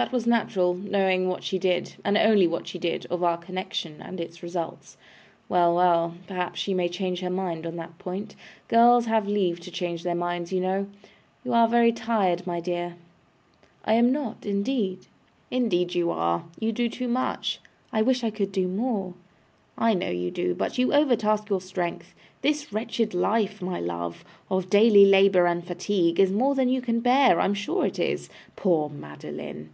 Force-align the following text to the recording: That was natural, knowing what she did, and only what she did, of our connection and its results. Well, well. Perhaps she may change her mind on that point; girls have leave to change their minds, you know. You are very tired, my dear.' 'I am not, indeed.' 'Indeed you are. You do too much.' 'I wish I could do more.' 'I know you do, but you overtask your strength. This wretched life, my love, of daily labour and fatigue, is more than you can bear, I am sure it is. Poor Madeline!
That 0.00 0.12
was 0.12 0.24
natural, 0.24 0.74
knowing 0.74 1.28
what 1.28 1.42
she 1.42 1.58
did, 1.58 1.96
and 2.04 2.16
only 2.16 2.46
what 2.46 2.68
she 2.68 2.78
did, 2.78 3.06
of 3.10 3.24
our 3.24 3.36
connection 3.36 4.00
and 4.00 4.20
its 4.20 4.40
results. 4.40 4.96
Well, 5.48 5.74
well. 5.74 6.14
Perhaps 6.28 6.60
she 6.60 6.72
may 6.74 6.88
change 6.88 7.20
her 7.20 7.28
mind 7.30 7.66
on 7.66 7.74
that 7.74 7.98
point; 7.98 8.36
girls 8.68 9.06
have 9.06 9.26
leave 9.26 9.58
to 9.60 9.70
change 9.72 10.04
their 10.04 10.14
minds, 10.14 10.52
you 10.52 10.60
know. 10.60 10.86
You 11.44 11.52
are 11.54 11.66
very 11.66 11.90
tired, 11.90 12.46
my 12.46 12.60
dear.' 12.60 12.94
'I 13.84 13.94
am 13.94 14.12
not, 14.12 14.46
indeed.' 14.46 15.06
'Indeed 15.50 15.92
you 15.96 16.12
are. 16.12 16.44
You 16.60 16.70
do 16.70 16.88
too 16.88 17.08
much.' 17.08 17.58
'I 17.92 18.02
wish 18.02 18.22
I 18.22 18.30
could 18.30 18.52
do 18.52 18.68
more.' 18.68 19.14
'I 19.80 19.94
know 19.94 20.10
you 20.10 20.30
do, 20.32 20.54
but 20.56 20.76
you 20.78 20.88
overtask 20.88 21.48
your 21.48 21.60
strength. 21.60 22.12
This 22.42 22.72
wretched 22.72 23.14
life, 23.14 23.62
my 23.62 23.78
love, 23.80 24.24
of 24.50 24.68
daily 24.70 25.04
labour 25.04 25.46
and 25.46 25.64
fatigue, 25.64 26.18
is 26.20 26.32
more 26.32 26.54
than 26.56 26.68
you 26.68 26.80
can 26.80 26.98
bear, 27.00 27.38
I 27.40 27.44
am 27.44 27.54
sure 27.54 27.86
it 27.86 27.98
is. 28.00 28.28
Poor 28.56 28.88
Madeline! 28.88 29.70